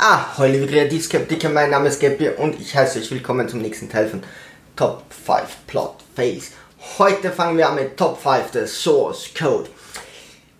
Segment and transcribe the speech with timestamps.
[0.00, 4.08] Ah, hallo Kreativskeptiker, mein Name ist Gabby und ich heiße euch willkommen zum nächsten Teil
[4.08, 4.22] von
[4.76, 6.52] Top 5 Plot Phase.
[6.98, 9.68] Heute fangen wir an mit Top 5 des Source Code.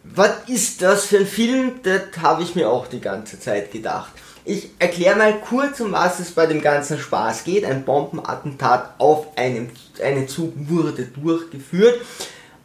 [0.02, 1.74] Was ist das für ein Film?
[1.84, 4.10] Das habe ich mir auch die ganze Zeit gedacht.
[4.44, 7.64] Ich erkläre mal kurz, um was es bei dem ganzen Spaß geht.
[7.64, 9.70] Ein Bombenattentat auf einem,
[10.02, 12.00] einen Zug wurde durchgeführt.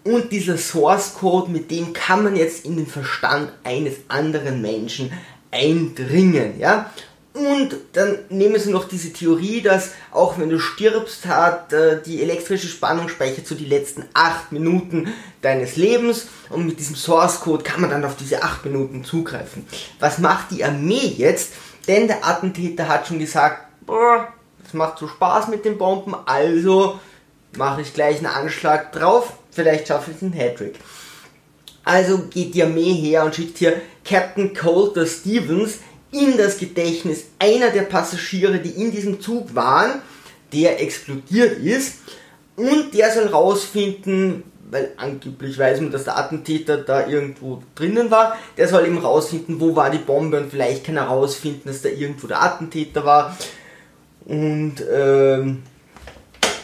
[0.03, 5.11] Und dieser Source Code, mit dem kann man jetzt in den Verstand eines anderen Menschen
[5.53, 6.91] eindringen, ja.
[7.33, 12.21] Und dann nehmen sie noch diese Theorie, dass auch wenn du stirbst, hat äh, die
[12.21, 15.11] elektrische Spannung speichert so die letzten 8 Minuten
[15.41, 19.65] deines Lebens und mit diesem Source Code kann man dann auf diese 8 Minuten zugreifen.
[19.99, 21.53] Was macht die Armee jetzt?
[21.87, 24.27] Denn der Attentäter hat schon gesagt, boah,
[24.63, 26.99] das macht so Spaß mit den Bomben, also
[27.57, 30.75] mache ich gleich einen Anschlag drauf, vielleicht schaffe ich einen Hattrick.
[31.83, 35.79] Also geht die Armee her und schickt hier Captain Coulter Stevens
[36.11, 40.01] in das Gedächtnis einer der Passagiere, die in diesem Zug waren,
[40.53, 41.95] der explodiert ist.
[42.55, 48.37] Und der soll rausfinden, weil angeblich weiß man, dass der Attentäter da irgendwo drinnen war,
[48.57, 51.89] der soll eben rausfinden, wo war die Bombe und vielleicht kann er rausfinden, dass da
[51.89, 53.37] irgendwo der Attentäter war.
[54.25, 55.63] Und, ähm,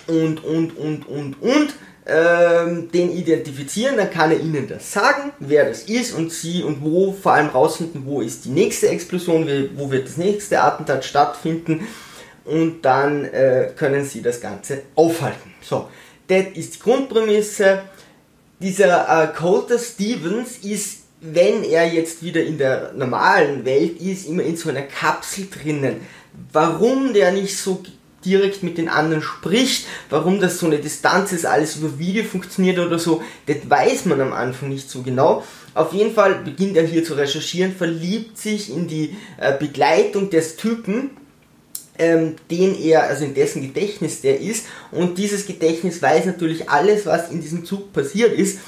[0.07, 1.73] und, und, und, und, und
[2.09, 6.81] ähm, den identifizieren, dann kann er ihnen das sagen, wer das ist und sie und
[6.81, 11.87] wo, vor allem rausfinden, wo ist die nächste Explosion, wo wird das nächste Attentat stattfinden
[12.45, 15.53] und dann äh, können sie das Ganze aufhalten.
[15.61, 15.89] So,
[16.27, 17.83] das ist die Grundprämisse.
[18.59, 24.43] Dieser äh, Coulter Stevens ist, wenn er jetzt wieder in der normalen Welt ist, immer
[24.43, 26.01] in so einer Kapsel drinnen.
[26.51, 27.83] Warum der nicht so
[28.25, 32.79] direkt mit den anderen spricht, warum das so eine Distanz ist, alles über Video funktioniert
[32.79, 35.43] oder so, das weiß man am Anfang nicht so genau.
[35.73, 40.55] Auf jeden Fall beginnt er hier zu recherchieren, verliebt sich in die äh, Begleitung des
[40.55, 41.11] Typen,
[41.97, 47.05] ähm, den er, also in dessen Gedächtnis der ist, und dieses Gedächtnis weiß natürlich alles,
[47.05, 48.59] was in diesem Zug passiert ist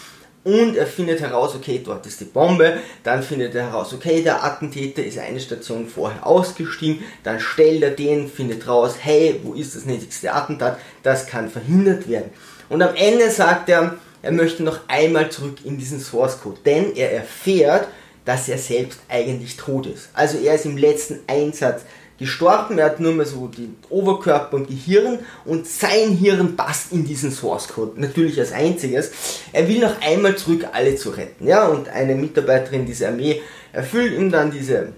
[0.44, 4.44] und er findet heraus, okay, dort ist die Bombe, dann findet er heraus, okay, der
[4.44, 9.76] Attentäter ist eine Station vorher ausgestiegen, dann stellt er den, findet raus, hey, wo ist
[9.76, 12.32] das nächste Attentat, das kann verhindert werden.
[12.70, 16.96] Und am Ende sagt er, er möchte noch einmal zurück in diesen Source Code, denn
[16.96, 17.88] er erfährt,
[18.26, 20.10] dass er selbst eigentlich tot ist.
[20.14, 21.82] Also er ist im letzten Einsatz
[22.22, 27.04] gestorben, er hat nur mehr so den Oberkörper und Gehirn und sein Hirn passt in
[27.04, 29.12] diesen Source Code, natürlich als einziges.
[29.52, 33.42] Er will noch einmal zurück alle zu retten, ja, und eine Mitarbeiterin dieser Armee
[33.74, 34.94] erfüllt ihm dann diese,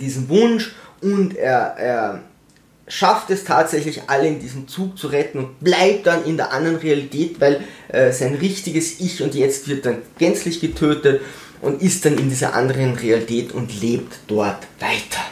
[0.00, 2.20] diesen Wunsch und er, er
[2.88, 6.76] schafft es tatsächlich alle in diesem Zug zu retten und bleibt dann in der anderen
[6.76, 11.20] Realität, weil äh, sein richtiges Ich und jetzt wird dann gänzlich getötet
[11.62, 15.22] und ist dann in dieser anderen Realität und lebt dort weiter.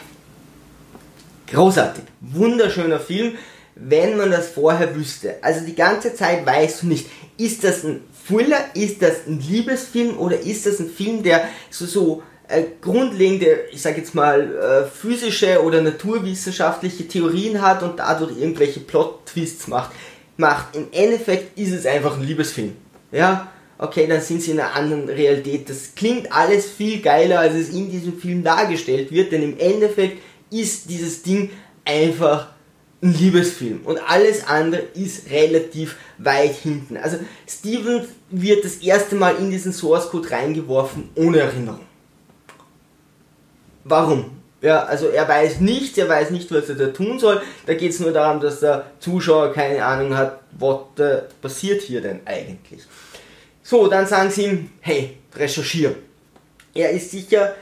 [1.53, 2.05] Großartig.
[2.21, 3.35] Wunderschöner Film,
[3.75, 5.37] wenn man das vorher wüsste.
[5.41, 7.07] Also die ganze Zeit weißt du nicht,
[7.39, 11.87] ist das ein Thriller, ist das ein Liebesfilm oder ist das ein Film, der so,
[11.87, 18.39] so äh, grundlegende, ich sag jetzt mal, äh, physische oder naturwissenschaftliche Theorien hat und dadurch
[18.39, 19.93] irgendwelche Plot-Twists macht.
[20.37, 20.77] Macht.
[20.77, 22.77] Im Endeffekt ist es einfach ein Liebesfilm.
[23.11, 25.69] Ja, okay, dann sind sie in einer anderen Realität.
[25.69, 30.19] Das klingt alles viel geiler, als es in diesem Film dargestellt wird, denn im Endeffekt
[30.51, 31.51] ist dieses Ding
[31.85, 32.49] einfach
[33.01, 36.97] ein Liebesfilm und alles andere ist relativ weit hinten.
[36.97, 41.87] Also Steven wird das erste Mal in diesen Source Code reingeworfen ohne Erinnerung.
[43.85, 44.39] Warum?
[44.61, 47.41] Ja, also er weiß nichts, er weiß nicht, was er da tun soll.
[47.67, 52.01] Da geht es nur darum, dass der Zuschauer keine Ahnung hat, was äh, passiert hier
[52.01, 52.83] denn eigentlich.
[53.63, 55.95] So, dann sagen sie ihm, hey, recherchier.
[56.75, 57.55] Er ist sicher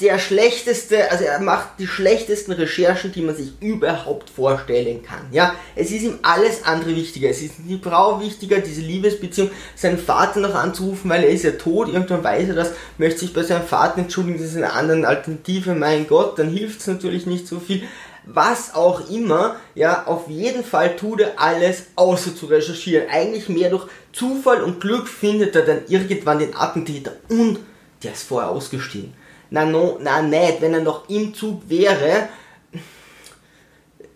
[0.00, 5.28] der schlechteste, also er macht die schlechtesten Recherchen, die man sich überhaupt vorstellen kann.
[5.30, 7.30] Ja, es ist ihm alles andere wichtiger.
[7.30, 11.52] Es ist die Frau wichtiger, diese Liebesbeziehung, seinen Vater noch anzurufen, weil er ist ja
[11.52, 11.92] tot.
[11.92, 15.74] Irgendwann weiß er das, möchte sich bei seinem Vater entschuldigen, das ist eine andere Alternative.
[15.74, 17.84] Mein Gott, dann hilft es natürlich nicht so viel.
[18.26, 23.08] Was auch immer, ja, auf jeden Fall tut er alles, außer zu recherchieren.
[23.10, 27.60] Eigentlich mehr durch Zufall und Glück findet er dann irgendwann den Attentäter und
[28.02, 29.14] der ist vorher ausgestiegen.
[29.54, 32.28] Na, no, na nicht, wenn er noch im Zug wäre,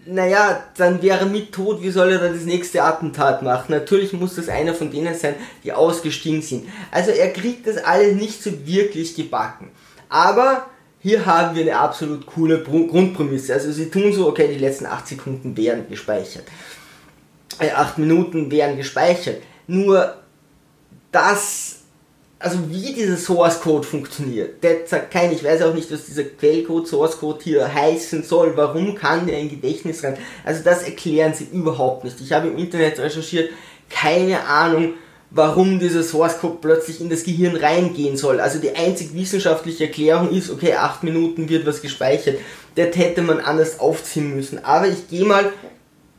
[0.05, 3.67] naja, dann wäre er mit tot, wie soll er dann das nächste Attentat machen?
[3.69, 6.67] Natürlich muss das einer von denen sein, die ausgestiegen sind.
[6.91, 9.71] Also er kriegt das alles nicht so wirklich gebacken.
[10.09, 10.67] Aber
[10.99, 13.55] hier haben wir eine absolut coole Grundprämisse.
[13.55, 16.47] Also sie tun so, okay, die letzten 8 Sekunden werden gespeichert.
[17.61, 19.41] Äh, 8 Minuten werden gespeichert.
[19.69, 20.17] Nur
[21.13, 21.78] das
[22.41, 26.25] also wie dieser Source Code funktioniert, der sagt kein, ich weiß auch nicht, was dieser
[26.25, 31.35] Quellcode, Source Code hier heißen soll, warum kann der in Gedächtnis rein, also das erklären
[31.35, 32.21] sie überhaupt nicht.
[32.21, 33.51] Ich habe im Internet recherchiert,
[33.91, 34.95] keine Ahnung,
[35.31, 38.41] warum dieser Source Code plötzlich in das Gehirn reingehen soll.
[38.41, 42.37] Also die einzig wissenschaftliche Erklärung ist, okay, acht Minuten wird was gespeichert.
[42.77, 44.65] Das hätte man anders aufziehen müssen.
[44.65, 45.53] Aber ich gehe mal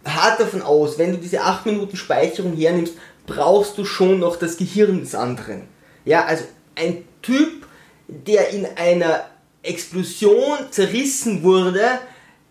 [0.06, 2.94] hart davon aus, wenn du diese acht Minuten Speicherung hernimmst,
[3.25, 5.63] brauchst du schon noch das Gehirn des anderen.
[6.09, 7.67] Ja, also ein Typ,
[8.07, 9.27] der in einer
[9.61, 11.83] Explosion zerrissen wurde,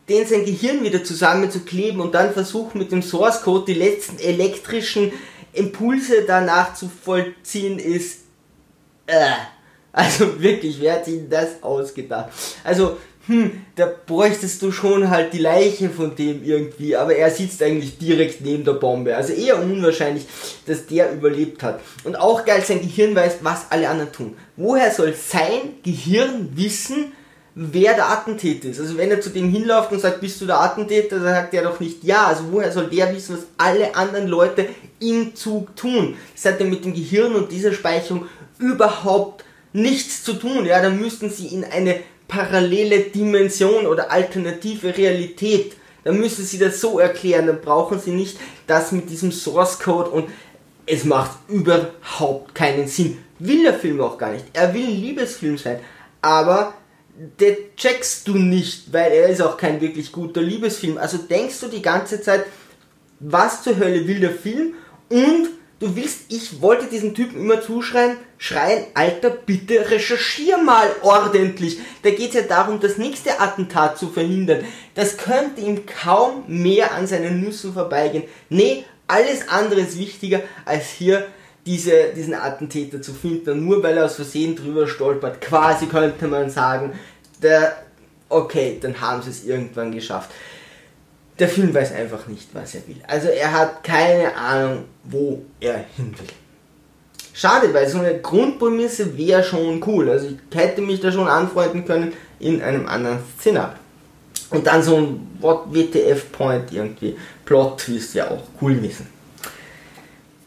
[0.09, 5.13] den sein Gehirn wieder zusammenzukleben und dann versucht mit dem Source Code die letzten elektrischen
[5.53, 8.21] Impulse danach zu vollziehen, ist.
[9.07, 9.33] Äh,
[9.91, 12.31] also wirklich, wer hat sich das ausgedacht?
[12.63, 12.97] Also
[13.29, 17.99] hm, da bräuchtest du schon halt die Leiche von dem irgendwie, aber er sitzt eigentlich
[17.99, 19.15] direkt neben der Bombe.
[19.15, 20.25] Also eher unwahrscheinlich,
[20.67, 21.81] dass der überlebt hat.
[22.05, 24.37] Und auch geil, sein Gehirn weiß, was alle anderen tun.
[24.57, 27.13] Woher soll sein Gehirn wissen,
[27.55, 28.81] wer der Attentäter ist?
[28.81, 31.65] Also wenn er zu dem hinläuft und sagt, bist du der Attentäter, dann sagt er
[31.65, 32.29] doch nicht ja.
[32.29, 34.71] Also woher soll der wissen, was alle anderen Leute
[35.01, 36.17] im Zug tun?
[36.35, 38.25] Das hat ja mit dem Gehirn und dieser Speicherung
[38.59, 39.45] überhaupt
[39.75, 40.65] nichts zu tun.
[40.65, 41.97] Ja, dann müssten sie in eine
[42.29, 45.73] parallele Dimension oder alternative Realität.
[46.05, 50.11] Dann müssen Sie das so erklären, dann brauchen Sie nicht das mit diesem Source Code
[50.11, 50.29] und
[50.87, 53.19] es macht überhaupt keinen Sinn.
[53.39, 54.45] Will der Film auch gar nicht.
[54.53, 55.81] Er will ein Liebesfilm sein,
[56.23, 56.75] aber
[57.41, 60.99] der checkst du nicht, weil er ist auch kein wirklich guter Liebesfilm.
[60.99, 62.45] Also denkst du die ganze Zeit,
[63.21, 64.75] was zur Hölle will der Film
[65.09, 65.49] und
[65.81, 71.79] Du willst, ich wollte diesen Typen immer zuschreien, schreien, Alter, bitte recherchier mal ordentlich.
[72.03, 74.65] Da geht es ja darum, das nächste Attentat zu verhindern.
[74.97, 78.25] Das könnte ihm kaum mehr an seinen Nüssen vorbeigehen.
[78.49, 81.29] Nee, alles andere ist wichtiger, als hier
[81.65, 83.65] diese, diesen Attentäter zu finden.
[83.65, 86.99] Nur weil er aus Versehen drüber stolpert, quasi könnte man sagen,
[87.41, 87.85] der,
[88.29, 90.31] okay, dann haben sie es irgendwann geschafft
[91.39, 93.01] der Film weiß einfach nicht, was er will.
[93.07, 96.27] Also er hat keine Ahnung, wo er hin will.
[97.33, 100.11] Schade, weil so eine Grundprämisse wäre schon cool.
[100.11, 103.77] Also ich hätte mich da schon anfreunden können in einem anderen Szenario.
[104.51, 107.17] Und dann so ein What WTF Point irgendwie.
[107.45, 109.07] Plot Twist ja auch cool wissen.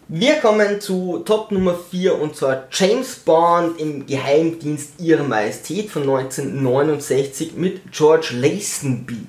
[0.09, 6.01] Wir kommen zu Top Nummer 4 und zwar James Bond im Geheimdienst Ihrer Majestät von
[6.01, 9.25] 1969 mit George Lazenby.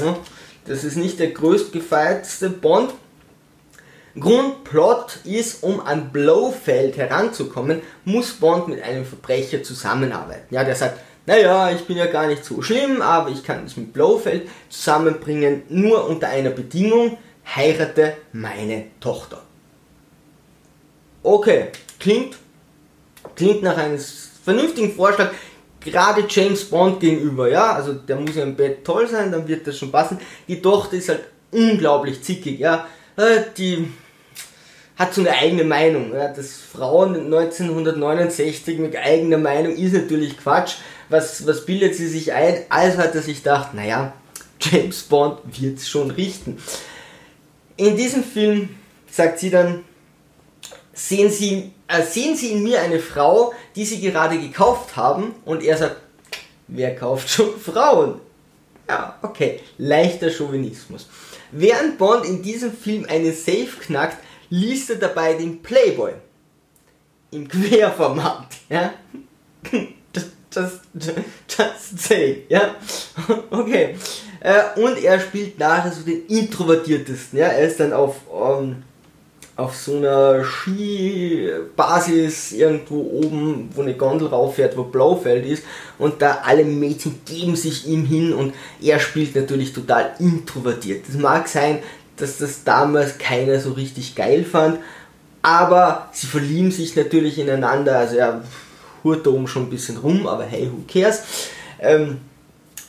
[0.00, 0.16] Ja,
[0.66, 2.92] das ist nicht der größtgefeiertste Bond.
[4.18, 10.54] Grundplot ist, um an Blofeld heranzukommen, muss Bond mit einem Verbrecher zusammenarbeiten.
[10.54, 13.76] Ja, der sagt, naja, ich bin ja gar nicht so schlimm, aber ich kann dich
[13.76, 17.16] mit Blofeld zusammenbringen, nur unter einer Bedingung,
[17.56, 19.42] heirate meine Tochter.
[21.22, 21.68] Okay,
[22.00, 22.36] klingt,
[23.36, 23.98] klingt nach einem
[24.44, 25.30] vernünftigen Vorschlag
[25.84, 29.66] gerade James Bond gegenüber, ja, also der muss ja im Bett toll sein, dann wird
[29.66, 30.18] das schon passen.
[30.48, 32.86] Die Tochter ist halt unglaublich zickig, ja,
[33.16, 33.88] äh, die
[34.96, 36.14] hat so eine eigene Meinung.
[36.14, 36.28] Ja.
[36.28, 40.76] Das Frauen 1969 mit eigener Meinung ist natürlich Quatsch.
[41.08, 42.64] Was, was bildet sie sich ein?
[42.68, 44.12] Also hat er sich gedacht, naja,
[44.60, 46.58] James Bond wird es schon richten.
[47.76, 48.70] In diesem Film
[49.10, 49.84] sagt sie dann,
[50.92, 55.34] sehen Sie, sehen Sie in mir eine Frau, die Sie gerade gekauft haben?
[55.44, 55.96] Und er sagt,
[56.68, 58.20] wer kauft schon Frauen?
[58.88, 61.08] Ja, okay, leichter Chauvinismus.
[61.50, 64.18] Während Bond in diesem Film eine Safe knackt,
[64.48, 66.12] liest er dabei den Playboy.
[67.30, 68.94] Im Querformat, ja.
[70.54, 71.16] Just, just,
[71.48, 72.74] just say, ja.
[73.50, 73.96] Okay.
[74.40, 77.46] Äh, und er spielt nachher so den introvertiertesten, ja.
[77.46, 78.82] Er ist dann auf, um, ähm,
[79.56, 81.32] auf so einer Skibasis
[82.52, 85.64] irgendwo oben, wo eine Gondel rauffährt, wo Blaufeld ist
[85.98, 91.04] und da alle Mädchen geben sich ihm hin und er spielt natürlich total introvertiert.
[91.06, 91.80] Das mag sein,
[92.16, 94.78] dass das damals keiner so richtig geil fand,
[95.42, 98.42] aber sie verlieben sich natürlich ineinander, also er
[99.04, 101.22] hurt oben schon ein bisschen rum, aber hey, who cares.
[101.78, 102.20] Ähm,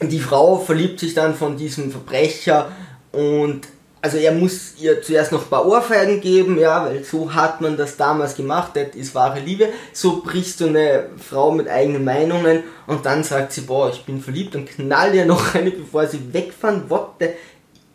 [0.01, 2.71] die Frau verliebt sich dann von diesem Verbrecher
[3.11, 3.67] und
[4.03, 7.77] also er muss ihr zuerst noch ein paar Ohrfeigen geben, ja, weil so hat man
[7.77, 9.69] das damals gemacht, das ist wahre Liebe.
[9.93, 14.21] So brichst du eine Frau mit eigenen Meinungen und dann sagt sie, boah, ich bin
[14.21, 16.83] verliebt und knall ihr noch eine, bevor sie wegfahren,
[17.17, 17.27] the,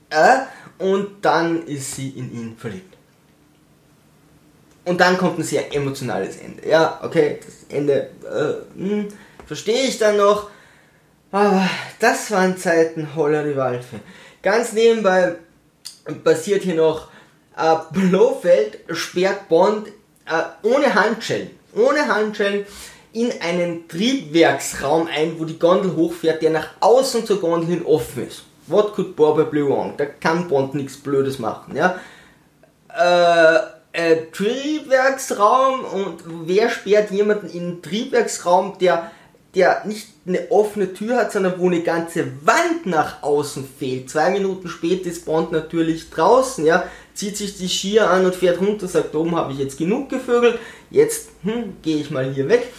[0.08, 0.38] äh,
[0.78, 2.96] und dann ist sie in ihn verliebt.
[4.86, 6.66] Und dann kommt ein sehr emotionales Ende.
[6.66, 9.08] Ja, okay, das Ende äh, hm,
[9.46, 10.48] verstehe ich dann noch,
[11.30, 11.68] aber
[12.00, 13.98] das waren Zeiten holler die Waldfee.
[14.40, 15.36] Ganz nebenbei
[16.24, 17.08] passiert hier noch,
[17.56, 19.88] äh, Blofeld sperrt Bond
[20.26, 22.66] äh, ohne Handschellen ohne Handschellen
[23.12, 28.28] in einen Triebwerksraum ein, wo die Gondel hochfährt, der nach außen zur Gondel hin offen
[28.28, 28.42] ist.
[28.66, 29.94] What could probably wrong?
[29.96, 31.98] Da kann Bond nichts Blödes machen, ja.
[32.94, 33.58] Äh,
[33.92, 39.10] äh, Triebwerksraum und wer sperrt jemanden in einen Triebwerksraum, der,
[39.54, 44.10] der nicht eine offene Tür hat, sondern wo eine ganze Wand nach außen fehlt.
[44.10, 48.60] Zwei Minuten später ist Bond natürlich draußen, ja, zieht sich die Skier an und fährt
[48.60, 50.58] runter, sagt, oben habe ich jetzt genug gevögelt,
[50.90, 52.72] jetzt hm, gehe ich mal hier weg.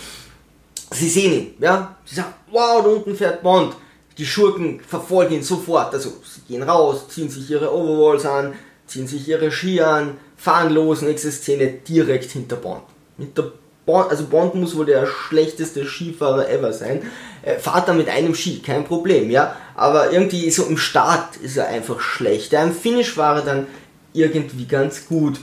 [0.91, 3.75] Sie sehen ihn, ja, sie sagen, wow, da unten fährt Bond.
[4.17, 8.53] Die Schurken verfolgen ihn sofort, also sie gehen raus, ziehen sich ihre Overalls an,
[8.85, 12.83] ziehen sich ihre Ski an, fahren los, nächste Szene direkt hinter Bond.
[13.17, 13.53] Hinter
[13.89, 17.01] Bond, also Bond muss wohl der schlechteste Skifahrer ever sein.
[17.41, 19.55] Äh, fahrt er mit einem Ski, kein Problem, ja.
[19.75, 22.51] Aber irgendwie so im Start ist er einfach schlecht.
[22.51, 23.67] Ja, Im Finish war er dann
[24.13, 25.39] irgendwie ganz gut.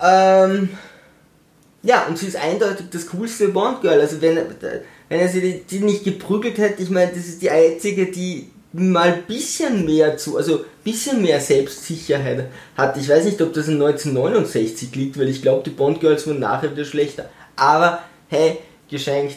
[0.00, 0.70] Ähm,
[1.84, 4.00] ja, und sie ist eindeutig das coolste Bond-Girl.
[4.00, 8.06] Also wenn, wenn er sie die, nicht geprügelt hätte, ich meine, das ist die einzige,
[8.06, 12.96] die mal ein bisschen mehr zu, also ein bisschen mehr Selbstsicherheit hat.
[12.96, 16.40] Ich weiß nicht, ob das in 1969 liegt, weil ich glaube, die Bond Girls wurden
[16.40, 17.30] nachher wieder schlechter.
[17.54, 18.58] Aber hey,
[18.90, 19.36] geschenkt.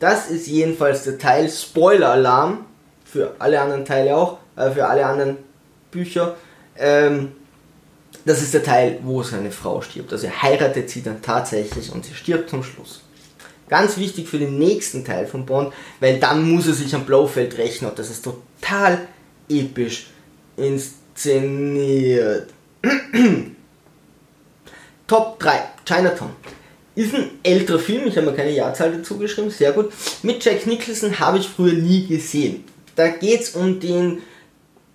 [0.00, 2.64] Das ist jedenfalls der Teil Spoiler-Alarm
[3.04, 5.36] für alle anderen Teile auch, äh, für alle anderen
[5.92, 6.34] Bücher.
[6.76, 7.32] Ähm,
[8.24, 10.12] das ist der Teil, wo seine Frau stirbt.
[10.12, 13.02] Also er heiratet sie dann tatsächlich und sie stirbt zum Schluss.
[13.68, 17.56] Ganz wichtig für den nächsten Teil von Bond, weil dann muss er sich am Blofeld
[17.58, 19.08] rechnen und das ist total
[19.48, 20.08] episch
[20.56, 22.50] inszeniert.
[25.06, 26.30] Top 3, Chinatown.
[26.94, 29.92] Ist ein älterer Film, ich habe mir keine Jahrzahl dazu geschrieben, sehr gut.
[30.22, 32.64] Mit Jack Nicholson habe ich früher nie gesehen.
[32.94, 34.22] Da geht es um den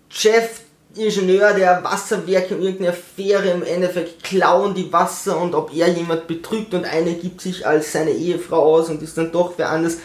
[0.10, 0.62] Chef
[1.00, 6.28] Ingenieur der Wasserwerke in irgendeiner Affäre im Endeffekt klauen die Wasser und ob er jemand
[6.28, 9.98] betrügt und eine gibt sich als seine Ehefrau aus und ist dann doch wer anders.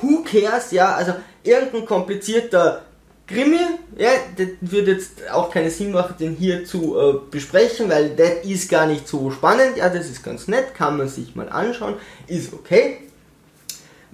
[0.00, 2.82] Who cares, ja, also irgendein komplizierter
[3.26, 3.58] Krimi,
[3.96, 8.44] ja, das würde jetzt auch keinen Sinn machen, den hier zu äh, besprechen, weil das
[8.44, 11.94] ist gar nicht so spannend, ja, das ist ganz nett, kann man sich mal anschauen,
[12.28, 12.98] ist okay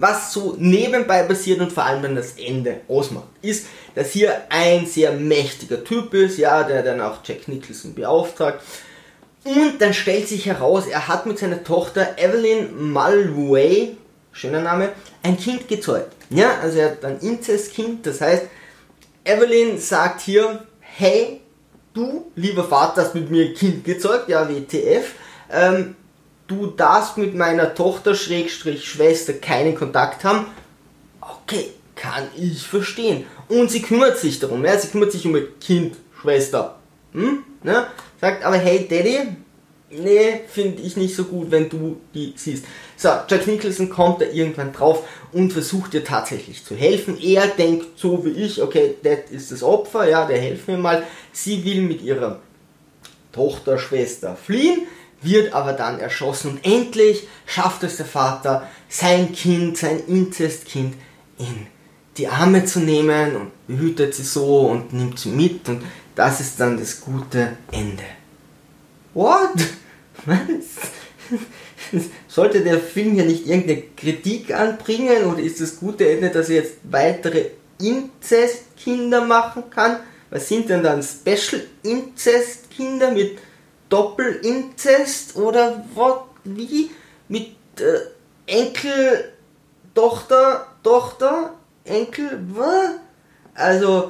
[0.03, 4.85] was so nebenbei passiert und vor allem dann das Ende ausmacht, ist, dass hier ein
[4.85, 8.61] sehr mächtiger Typ ist, ja, der dann auch Jack Nicholson beauftragt.
[9.45, 13.95] Und dann stellt sich heraus, er hat mit seiner Tochter Evelyn Mulway,
[14.33, 14.89] schöner Name,
[15.21, 16.11] ein Kind gezeugt.
[16.29, 18.43] Ja, also er hat ein Inzestkind, das heißt,
[19.23, 21.39] Evelyn sagt hier, hey,
[21.93, 25.13] du, lieber Vater, hast mit mir ein Kind gezeugt, ja, WTF,
[25.49, 25.95] ähm,
[26.59, 30.45] du darfst mit meiner Tochter Schrägstrich Schwester keinen Kontakt haben.
[31.21, 33.25] Okay, kann ich verstehen.
[33.47, 36.79] Und sie kümmert sich darum, ja, sie kümmert sich um ihr Kind, Schwester.
[37.13, 37.43] Hm?
[37.63, 37.87] Ne?
[38.19, 39.35] Sagt aber, hey Daddy,
[39.89, 42.65] nee, finde ich nicht so gut, wenn du die siehst.
[42.95, 47.17] So, Jack Nicholson kommt da irgendwann drauf und versucht ihr tatsächlich zu helfen.
[47.21, 51.03] Er denkt so wie ich, okay, das ist das Opfer, ja, der hilft mir mal.
[51.31, 52.39] Sie will mit ihrer
[53.31, 54.87] Tochter, Schwester fliehen
[55.23, 60.95] wird aber dann erschossen und endlich schafft es der Vater, sein Kind, sein Inzestkind
[61.37, 61.67] in
[62.17, 65.83] die Arme zu nehmen und behütet sie so und nimmt sie mit und
[66.15, 68.03] das ist dann das gute Ende.
[69.13, 69.55] What?
[70.25, 72.01] Was?
[72.27, 76.57] Sollte der Film hier nicht irgendeine Kritik anbringen oder ist das gute Ende, dass er
[76.57, 79.97] jetzt weitere Inzestkinder machen kann?
[80.29, 83.37] Was sind denn dann Special Inzestkinder mit
[83.93, 86.89] Doppelinzest oder was, wie?
[87.27, 89.33] Mit äh, Enkel,
[89.93, 91.53] Tochter, Tochter,
[91.85, 92.89] Enkel, was?
[93.53, 94.09] Also,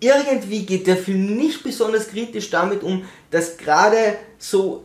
[0.00, 4.84] irgendwie geht der Film nicht besonders kritisch damit um, dass gerade so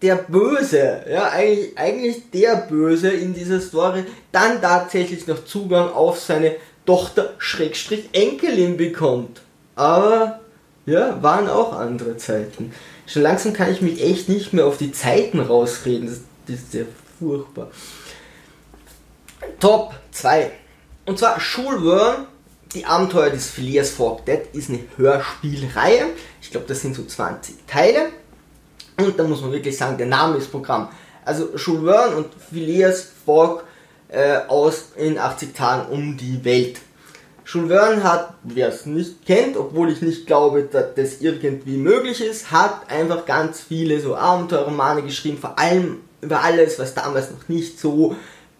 [0.00, 6.18] der Böse, ja, eigentlich, eigentlich der Böse in dieser Story, dann tatsächlich noch Zugang auf
[6.18, 6.56] seine
[6.86, 9.42] Tochter Schrägstrich Enkelin bekommt.
[9.74, 10.40] Aber,
[10.86, 12.72] ja, waren auch andere Zeiten
[13.06, 16.06] schon langsam kann ich mich echt nicht mehr auf die Zeiten rausreden.
[16.06, 16.86] Das, das ist sehr
[17.18, 17.70] furchtbar.
[19.60, 20.50] Top 2.
[21.06, 22.26] Und zwar Verne,
[22.74, 24.22] die Abenteuer des Phileas Fogg.
[24.26, 26.06] Das ist eine Hörspielreihe.
[26.42, 28.10] Ich glaube, das sind so 20 Teile.
[28.98, 30.88] Und da muss man wirklich sagen, der Name ist Programm.
[31.24, 33.62] Also Jules und Phileas Fogg
[34.08, 36.80] äh, aus in 80 Tagen um die Welt.
[37.46, 42.20] Jules Verne hat, wer es nicht kennt, obwohl ich nicht glaube, dass das irgendwie möglich
[42.20, 47.48] ist, hat einfach ganz viele so Abenteuerromane geschrieben, vor allem über alles, was damals noch
[47.48, 48.16] nicht so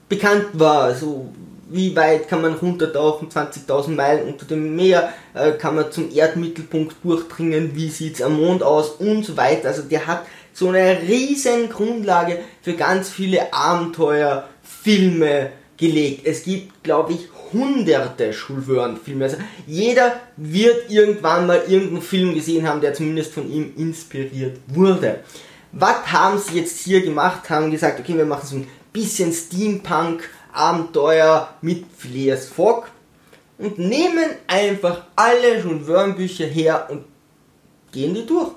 [0.08, 0.94] bekannt war.
[0.94, 1.32] So
[1.68, 6.96] wie weit kann man runtertauchen, 20.000 Meilen unter dem Meer, äh, kann man zum Erdmittelpunkt
[7.02, 9.66] durchdringen, wie sieht's am Mond aus und so weiter.
[9.68, 16.24] Also der hat so eine riesen Grundlage für ganz viele Abenteuerfilme gelegt.
[16.24, 19.24] Es gibt, glaube ich, hunderte Schulwörnfilme.
[19.24, 19.36] Also
[19.66, 25.20] jeder wird irgendwann mal irgendeinen Film gesehen haben, der zumindest von ihm inspiriert wurde.
[25.72, 27.50] Was haben sie jetzt hier gemacht?
[27.50, 32.88] Haben gesagt, okay, wir machen so ein bisschen Steampunk-Abenteuer mit Phileas Fogg
[33.58, 37.04] und nehmen einfach alle schon Wörmbücher her und
[37.92, 38.52] gehen die durch.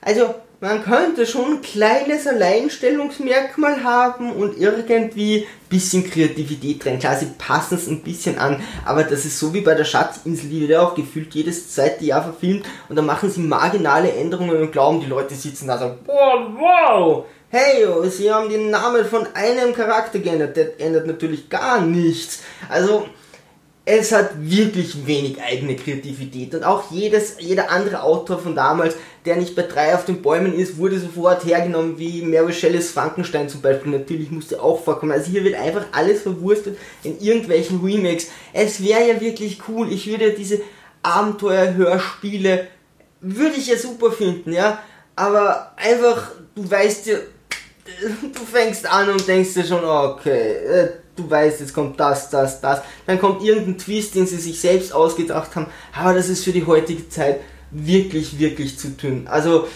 [0.00, 7.00] Also man könnte schon ein kleines Alleinstellungsmerkmal haben und irgendwie ein bisschen Kreativität drin.
[7.00, 10.48] Klar, sie passen es ein bisschen an, aber das ist so wie bei der Schatzinsel,
[10.48, 14.70] die wird auch gefühlt jedes zweite Jahr verfilmt und da machen sie marginale Änderungen und
[14.70, 19.74] glauben, die Leute sitzen da so, wow, wow, hey, sie haben den Namen von einem
[19.74, 22.40] Charakter geändert, der ändert natürlich gar nichts.
[22.68, 23.08] Also,
[23.84, 29.36] es hat wirklich wenig eigene Kreativität und auch jedes, jeder andere Autor von damals, der
[29.36, 33.60] nicht bei drei auf den Bäumen ist, wurde sofort hergenommen, wie Mary Shelleys Frankenstein zum
[33.60, 33.90] Beispiel.
[33.90, 35.10] Natürlich musste auch vorkommen.
[35.10, 38.28] Also hier wird einfach alles verwurstet in irgendwelchen Remakes.
[38.52, 39.92] Es wäre ja wirklich cool.
[39.92, 40.60] Ich würde diese
[41.02, 42.68] Abenteuer-Hörspiele,
[43.20, 44.80] würde ich ja super finden, ja.
[45.16, 47.16] Aber einfach, du weißt ja,
[48.32, 52.60] du fängst an und denkst dir schon, okay, äh, du weißt, jetzt kommt das, das,
[52.60, 52.82] das.
[53.06, 55.66] Dann kommt irgendein Twist, den sie sich selbst ausgedacht haben.
[55.94, 57.40] Aber das ist für die heutige Zeit
[57.70, 59.26] wirklich, wirklich zu dünn.
[59.26, 59.68] Also,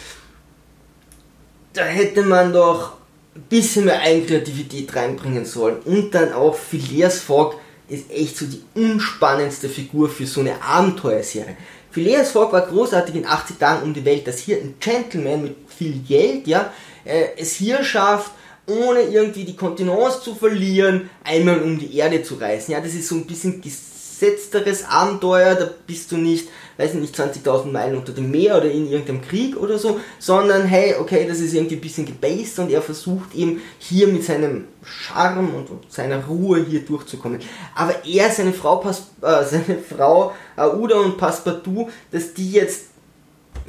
[1.73, 2.95] da hätte man doch
[3.35, 5.79] ein bisschen mehr Eigenkreativität reinbringen sollen.
[5.85, 7.57] Und dann auch Phileas Fogg
[7.89, 11.57] ist echt so die unspannendste Figur für so eine Abenteuerserie.
[11.91, 15.57] Phileas Fogg war großartig in 80 Tagen um die Welt, dass hier ein Gentleman mit
[15.69, 16.73] viel Geld, ja,
[17.05, 18.33] äh, es hier schafft,
[18.67, 22.73] ohne irgendwie die Kontinence zu verlieren, einmal um die Erde zu reisen.
[22.73, 27.67] Ja, das ist so ein bisschen gesetzteres Abenteuer, da bist du nicht, weiß nicht, 20.000
[27.71, 31.55] Meilen unter dem Meer oder in irgendeinem Krieg oder so, sondern hey, okay, das ist
[31.55, 36.65] irgendwie ein bisschen gebased und er versucht eben hier mit seinem Charme und, seiner Ruhe
[36.65, 37.41] hier durchzukommen.
[37.75, 42.96] Aber er, seine Frau, Pas äh, seine Frau Auda und Passepartout, dass die jetzt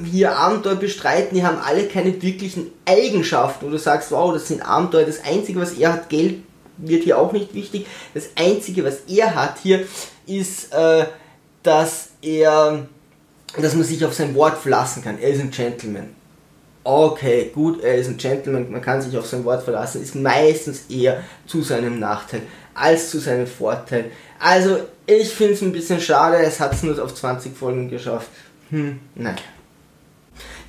[0.03, 4.61] hier Abenteuer bestreiten, die haben alle keine wirklichen Eigenschaften, wo du sagst, wow, das sind
[4.61, 6.43] Abenteuer, das Einzige, was er hat, Geld
[6.77, 9.85] wird hier auch nicht wichtig, das Einzige, was er hat hier,
[10.27, 11.05] ist, äh,
[11.63, 12.87] dass er,
[13.59, 16.15] dass man sich auf sein Wort verlassen kann, er ist ein Gentleman.
[16.83, 20.85] Okay, gut, er ist ein Gentleman, man kann sich auf sein Wort verlassen, ist meistens
[20.89, 22.43] eher zu seinem Nachteil
[22.77, 24.11] als zu seinem Vorteil.
[24.39, 28.29] Also, ich finde es ein bisschen schade, es hat es nur auf 20 Folgen geschafft.
[28.69, 29.37] Hm, naja.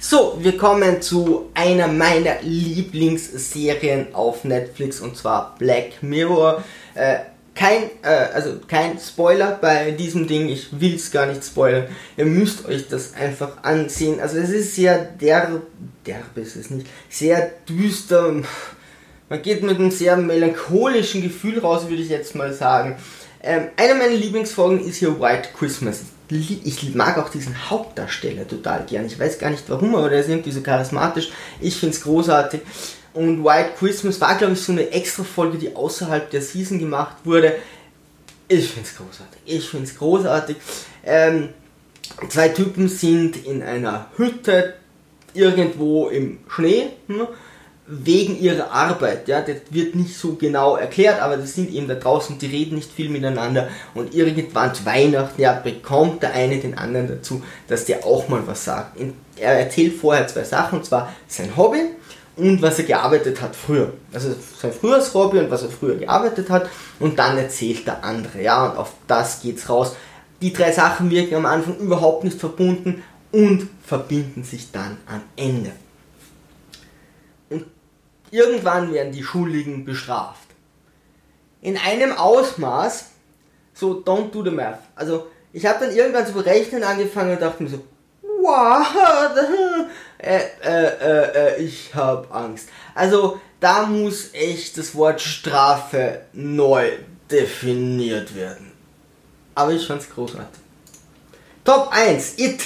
[0.00, 6.62] So, wir kommen zu einer meiner Lieblingsserien auf Netflix und zwar Black Mirror.
[6.94, 7.16] Äh,
[7.52, 11.88] kein, äh, also kein Spoiler bei diesem Ding, ich will es gar nicht spoilern.
[12.16, 14.20] Ihr müsst euch das einfach ansehen.
[14.20, 15.62] Also es ist sehr derb,
[16.06, 18.34] derb ist es nicht, sehr düster.
[19.28, 22.94] Man geht mit einem sehr melancholischen Gefühl raus, würde ich jetzt mal sagen.
[23.42, 29.06] Ähm, eine meiner Lieblingsfolgen ist hier White Christmas ich mag auch diesen Hauptdarsteller total gern.
[29.06, 31.30] Ich weiß gar nicht warum, aber der ist irgendwie so charismatisch.
[31.60, 32.60] Ich finde es großartig.
[33.14, 37.16] Und White Christmas war, glaube ich, so eine extra Folge, die außerhalb der Season gemacht
[37.24, 37.56] wurde.
[38.46, 39.40] Ich finde es großartig.
[39.44, 40.56] Ich finde es großartig.
[41.04, 41.48] Ähm,
[42.28, 44.74] zwei Typen sind in einer Hütte
[45.34, 46.90] irgendwo im Schnee.
[47.06, 47.26] Hm?
[47.90, 51.94] Wegen ihrer Arbeit, ja, das wird nicht so genau erklärt, aber das sind eben da
[51.94, 56.76] draußen, die reden nicht viel miteinander und irgendwann zu Weihnachten, ja, bekommt der eine den
[56.76, 59.00] anderen dazu, dass der auch mal was sagt.
[59.36, 61.80] Er erzählt vorher zwei Sachen, und zwar sein Hobby
[62.36, 63.92] und was er gearbeitet hat früher.
[64.12, 66.68] Also sein früheres Hobby und was er früher gearbeitet hat
[67.00, 69.96] und dann erzählt der andere, ja, und auf das geht's raus.
[70.42, 75.72] Die drei Sachen wirken am Anfang überhaupt nicht verbunden und verbinden sich dann am Ende.
[78.30, 80.48] Irgendwann werden die Schuldigen bestraft.
[81.60, 83.06] In einem Ausmaß,
[83.74, 84.80] so don't do the math.
[84.94, 87.84] Also ich habe dann irgendwann zu berechnen angefangen und dachte mir so,
[88.22, 88.86] wow,
[90.18, 92.68] äh, äh, äh, äh, ich habe Angst.
[92.94, 96.90] Also da muss echt das Wort Strafe neu
[97.30, 98.72] definiert werden.
[99.54, 100.60] Aber ich fand's großartig.
[101.64, 102.60] Top 1, It.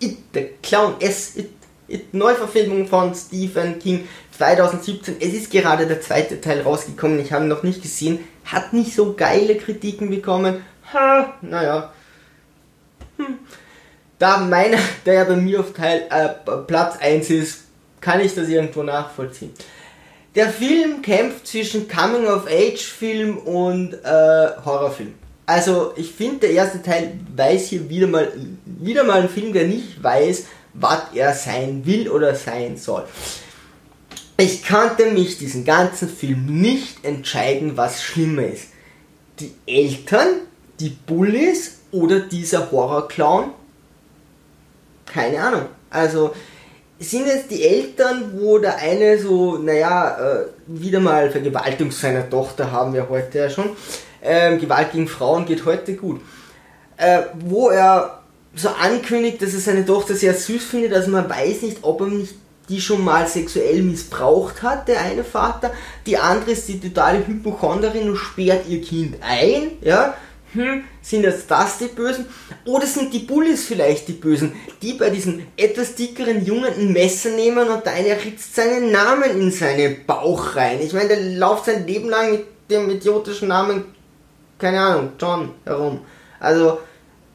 [0.00, 1.36] It, der Clown S.
[1.36, 1.50] It.
[1.88, 4.08] It, Neuverfilmung von Stephen King.
[4.42, 5.16] 2017.
[5.20, 7.20] Es ist gerade der zweite Teil rausgekommen.
[7.20, 8.18] Ich habe ihn noch nicht gesehen.
[8.44, 10.64] Hat nicht so geile Kritiken bekommen.
[10.92, 11.92] Ha, naja.
[13.18, 13.38] Hm.
[14.18, 17.64] Da meiner, der ja bei mir auf Teil äh, Platz 1 ist,
[18.00, 19.52] kann ich das irgendwo nachvollziehen.
[20.34, 25.14] Der Film kämpft zwischen Coming-of-Age-Film und äh, Horrorfilm.
[25.46, 28.32] Also ich finde, der erste Teil weiß hier wieder mal,
[28.64, 33.04] wieder mal ein Film, der nicht weiß, was er sein will oder sein soll.
[34.42, 38.70] Ich konnte mich diesen ganzen Film nicht entscheiden, was schlimmer ist.
[39.38, 40.26] Die Eltern,
[40.80, 43.52] die Bullies oder dieser Horrorclown?
[45.06, 45.66] Keine Ahnung.
[45.90, 46.32] Also
[46.98, 52.72] sind es die Eltern, wo der eine so, naja, äh, wieder mal Vergewaltigung seiner Tochter
[52.72, 53.70] haben wir heute ja schon.
[54.20, 56.20] Ähm, Gewalt gegen Frauen geht heute gut.
[56.96, 58.24] Äh, wo er
[58.56, 62.08] so ankündigt, dass er seine Tochter sehr süß findet, also man weiß nicht, ob er
[62.08, 62.34] nicht
[62.72, 65.72] die schon mal sexuell missbraucht hat, der eine Vater.
[66.06, 70.14] Die andere ist die totale Hypochonderin und sperrt ihr Kind ein, ja.
[70.54, 72.26] Hm, sind jetzt das die Bösen?
[72.64, 77.30] Oder sind die Bullies vielleicht die Bösen, die bei diesen etwas dickeren Jungen ein Messer
[77.30, 80.80] nehmen und der eine ritzt seinen Namen in seinen Bauch rein?
[80.80, 83.84] Ich meine, der läuft sein Leben lang mit dem idiotischen Namen,
[84.58, 86.00] keine Ahnung, John herum.
[86.40, 86.80] Also,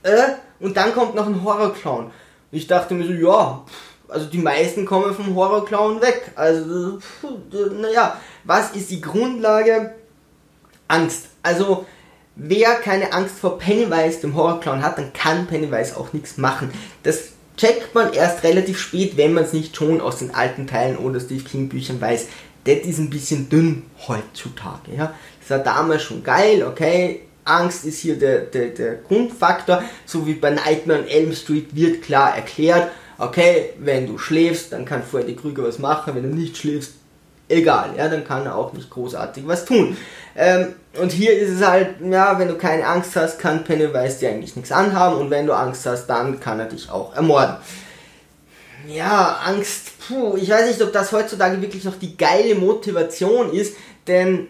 [0.04, 2.12] äh, und dann kommt noch ein Horrorclown.
[2.52, 3.64] Ich dachte mir so, ja,
[4.08, 6.32] also die meisten kommen vom Horrorclown weg.
[6.36, 7.00] Also,
[7.80, 9.96] naja, was ist die Grundlage?
[10.88, 11.28] Angst.
[11.44, 11.86] Also,
[12.36, 16.72] wer keine Angst vor Pennywise, dem Horrorclown hat, dann kann Pennywise auch nichts machen.
[17.04, 20.98] Das checkt man erst relativ spät, wenn man es nicht schon aus den alten Teilen
[20.98, 22.28] oder Steve King Büchern weiß.
[22.64, 24.96] Das ist ein bisschen dünn heutzutage.
[24.96, 25.14] Ja?
[25.42, 27.22] Das war damals schon geil, okay.
[27.46, 32.02] Angst ist hier der, der, der Grundfaktor, so wie bei Nightmare on Elm Street wird
[32.02, 36.58] klar erklärt, okay, wenn du schläfst, dann kann Freddy Krüger was machen, wenn du nicht
[36.58, 36.94] schläfst,
[37.50, 39.98] egal, ja, dann kann er auch nicht großartig was tun.
[40.36, 44.30] Ähm, und hier ist es halt, ja, wenn du keine Angst hast, kann Pennywise dir
[44.30, 47.56] eigentlich nichts anhaben und wenn du Angst hast, dann kann er dich auch ermorden.
[48.88, 53.76] Ja, Angst, puh, ich weiß nicht, ob das heutzutage wirklich noch die geile Motivation ist,
[54.08, 54.48] denn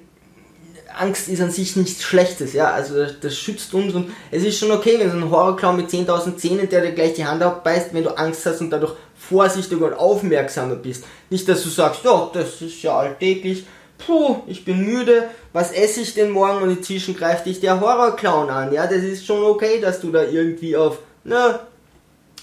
[0.96, 4.72] Angst ist an sich nichts Schlechtes, ja, also das, schützt uns und es ist schon
[4.72, 8.04] okay, wenn so ein Horrorclown mit 10.000 Zähnen, der dir gleich die Hand abbeißt, wenn
[8.04, 11.06] du Angst hast und dadurch vorsichtiger und aufmerksamer bist.
[11.30, 13.66] Nicht, dass du sagst, ja, das ist ja alltäglich,
[13.98, 16.62] puh, ich bin müde, was esse ich denn morgen?
[16.62, 20.24] Und inzwischen greift dich der Horrorclown an, ja, das ist schon okay, dass du da
[20.24, 21.60] irgendwie auf, ne,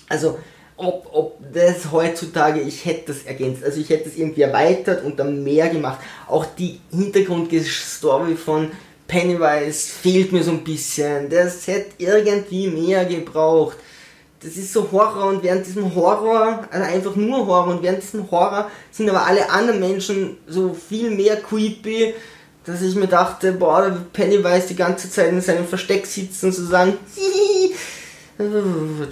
[0.09, 0.39] also
[0.77, 5.19] ob, ob das heutzutage, ich hätte das ergänzt, also ich hätte es irgendwie erweitert und
[5.19, 6.01] dann mehr gemacht.
[6.27, 8.71] Auch die Hintergrundstory von
[9.07, 11.31] Pennywise fehlt mir so ein bisschen.
[11.31, 13.77] Das hätte irgendwie mehr gebraucht.
[14.43, 18.31] Das ist so Horror und während diesem Horror, also einfach nur Horror und während diesem
[18.31, 22.13] Horror sind aber alle anderen Menschen so viel mehr creepy,
[22.67, 26.67] dass ich mir dachte, boah, Pennywise die ganze Zeit in seinem Versteck sitzen und so
[26.67, 27.44] sagen, hihi,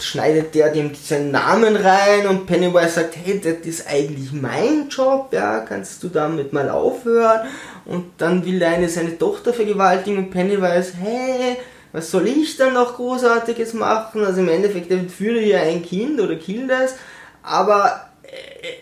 [0.00, 5.28] schneidet der dem seinen Namen rein und Pennywise sagt, hey, das ist eigentlich mein Job,
[5.32, 7.48] ja, kannst du damit mal aufhören?
[7.84, 11.56] Und dann will eine seine Tochter vergewaltigen und Pennywise, hey,
[11.92, 14.24] was soll ich dann noch Großartiges machen?
[14.24, 16.94] Also im Endeffekt, entführt ja ein Kind oder killt es,
[17.42, 18.08] aber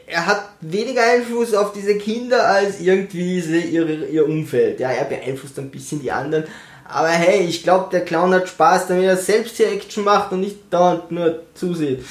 [0.07, 4.81] er hat weniger Einfluss auf diese Kinder als irgendwie ihr Umfeld.
[4.81, 6.45] Ja, er beeinflusst ein bisschen die anderen,
[6.93, 10.41] aber hey, ich glaube, der Clown hat Spaß, damit er selbst hier Action macht und
[10.41, 12.05] nicht dauernd nur zusieht.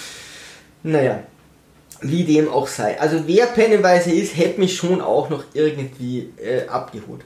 [0.84, 1.24] Naja,
[2.02, 3.00] wie dem auch sei.
[3.00, 7.22] Also wer Pennywise ist, hätte mich schon auch noch irgendwie äh, abgeholt.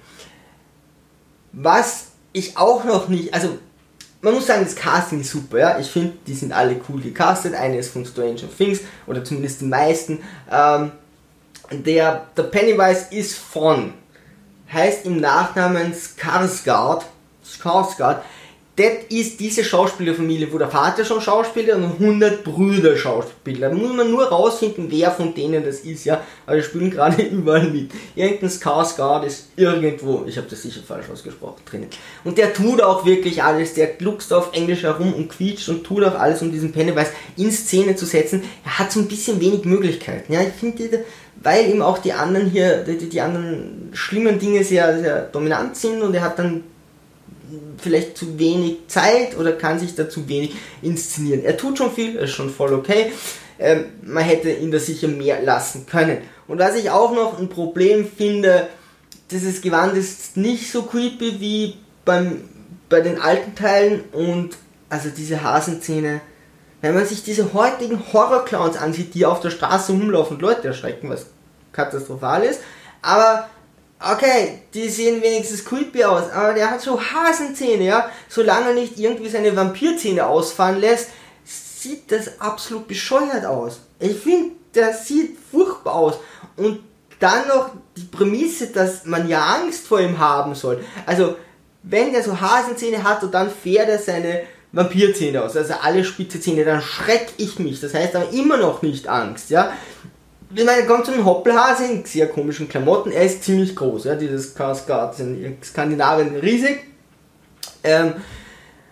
[1.52, 3.60] Was ich auch noch nicht, also
[4.22, 5.80] man muss sagen, das Casting ist super, ja.
[5.80, 7.54] Ich finde, die sind alle cool gecastet.
[7.54, 10.24] Eine ist von Stranger Things, oder zumindest die meisten.
[10.50, 10.92] Ähm,
[11.70, 13.94] der, der Pennywise ist von,
[14.72, 17.04] heißt im Nachnamen Skarsgård
[17.45, 18.21] Skarsgård,
[18.75, 23.69] das ist diese Schauspielerfamilie, wo der Vater schon Schauspieler und 100 Brüder Schauspieler.
[23.69, 26.21] Da muss man nur rausfinden, wer von denen das ist, ja.
[26.47, 27.91] Aber die spielen gerade überall mit.
[28.15, 31.88] Irgendein Skarsgård ist irgendwo, ich habe das sicher falsch ausgesprochen, drinnen.
[32.23, 36.03] Und der tut auch wirklich alles, der gluckst auf Englisch herum und quietscht und tut
[36.03, 38.41] auch alles, um diesen Pennywise in Szene zu setzen.
[38.65, 40.41] Er hat so ein bisschen wenig Möglichkeiten, ja.
[40.41, 41.06] Ich finde,
[41.43, 46.01] weil eben auch die anderen hier, die, die anderen schlimmen Dinge sehr, sehr dominant sind
[46.01, 46.63] und er hat dann
[47.84, 51.43] vielleicht zu wenig Zeit oder kann sich da zu wenig inszenieren.
[51.43, 53.12] Er tut schon viel, ist schon voll okay.
[53.60, 56.19] Ähm, man hätte ihn da sicher mehr lassen können.
[56.48, 58.67] Und was ich auch noch ein Problem finde,
[59.32, 62.43] dieses Gewand ist nicht so creepy wie beim,
[62.89, 64.56] bei den alten Teilen und
[64.89, 66.22] also diese Hasenzähne.
[66.82, 71.10] Wenn man sich diese heutigen Horrorclowns ansieht, die auf der Straße rumlaufen und Leute erschrecken,
[71.10, 71.28] was
[71.72, 72.60] katastrophal ist,
[73.02, 73.50] aber
[74.12, 78.10] okay, die sehen wenigstens creepy aus, aber der hat so Hasenzähne, ja.
[78.30, 81.10] Solange er nicht irgendwie seine Vampirzähne ausfahren lässt,
[81.44, 83.80] sieht das absolut bescheuert aus.
[84.00, 86.16] Ich finde, der sieht furchtbar aus.
[86.58, 86.80] Und
[87.20, 90.84] dann noch die Prämisse, dass man ja Angst vor ihm haben soll.
[91.06, 91.36] Also,
[91.84, 96.42] wenn der so Hasenzähne hat und dann fährt er seine Vampirzähne aus, also alle spitze
[96.42, 97.80] Zähne, dann schreck ich mich.
[97.80, 99.72] Das heißt aber immer noch nicht Angst, ja.
[100.56, 103.12] Ich meine, kommt zu einem Hoppelhase in sehr komischen Klamotten.
[103.12, 104.16] Er ist ziemlich groß, ja.
[104.16, 106.80] Dieses Cascade in Skandinavien riesig.
[107.84, 108.13] Ähm,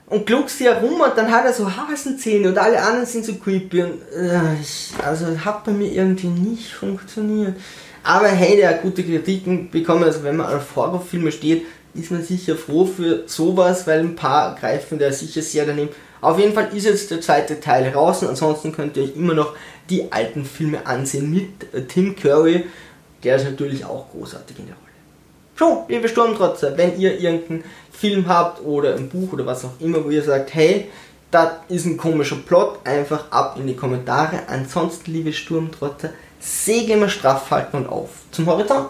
[0.07, 3.35] und gluckst hier rum und dann hat er so Hasenzähne und alle anderen sind so
[3.35, 7.55] creepy und äh, ich, also hat bei mir irgendwie nicht funktioniert.
[8.03, 12.23] Aber hey, der hat gute Kritiken bekommen, also wenn man auf Horrorfilme steht, ist man
[12.23, 15.89] sicher froh für sowas, weil ein paar greifen da sicher sehr daneben.
[16.19, 19.55] Auf jeden Fall ist jetzt der zweite Teil draußen, ansonsten könnt ihr euch immer noch
[19.91, 22.65] die alten Filme ansehen mit äh, Tim Curry,
[23.23, 24.87] der ist natürlich auch großartig in der Rolle.
[25.59, 30.03] So, liebe Sturmtrotzer, wenn ihr irgendeinen Film habt oder ein Buch oder was auch immer,
[30.03, 30.87] wo ihr sagt, hey,
[31.29, 34.47] das ist ein komischer Plot, einfach ab in die Kommentare.
[34.47, 38.89] Ansonsten, liebe Sturmtrotzer, segeln wir straff halten und auf zum Horizont.